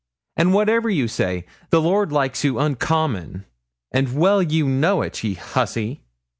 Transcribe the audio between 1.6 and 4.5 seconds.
the lord likes you uncommon, and well